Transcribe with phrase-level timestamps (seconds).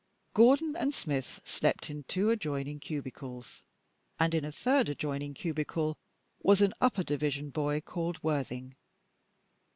[0.33, 3.63] Gordon and Smith slept in two adjoining cubicles,
[4.19, 5.95] and in a third adjoining cubicle
[6.41, 8.75] was an upper division boy called Worthing.